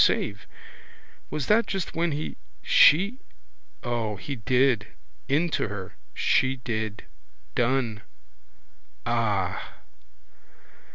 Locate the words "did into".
4.35-5.67